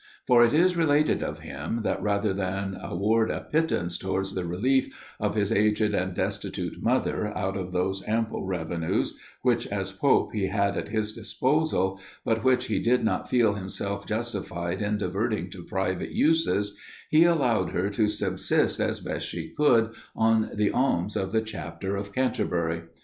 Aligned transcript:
For 0.25 0.43
it 0.43 0.51
is 0.51 0.75
related 0.75 1.21
of 1.21 1.41
him, 1.41 1.83
that 1.83 2.01
rather 2.01 2.33
than 2.33 2.75
award 2.81 3.29
a 3.29 3.41
pittance 3.41 3.99
towards 3.99 4.33
the 4.33 4.45
relief 4.47 5.13
of 5.19 5.35
his 5.35 5.51
aged 5.51 5.93
and 5.93 6.15
destitute 6.15 6.81
mother 6.81 7.27
out 7.37 7.55
of 7.55 7.71
those 7.71 8.01
ample 8.07 8.43
revenues, 8.47 9.13
which 9.43 9.67
as 9.67 9.91
pope 9.91 10.33
he 10.33 10.47
had 10.47 10.75
at 10.75 10.87
his 10.89 11.13
disposal, 11.13 11.99
but 12.25 12.43
which 12.43 12.65
he 12.65 12.79
did 12.79 13.03
not 13.03 13.29
feel 13.29 13.53
himself 13.53 14.07
justified 14.07 14.81
in 14.81 14.97
diverting 14.97 15.51
to 15.51 15.63
private 15.63 16.09
uses, 16.09 16.75
he 17.11 17.23
allowed 17.23 17.69
her 17.69 17.91
to 17.91 18.07
subsist 18.07 18.79
as 18.79 19.01
best 19.01 19.27
she 19.27 19.49
could 19.49 19.93
on 20.15 20.49
the 20.55 20.71
alms 20.71 21.15
of 21.15 21.31
the 21.31 21.41
Chapter 21.41 21.95
of 21.95 22.11
Canterbury. 22.11 22.85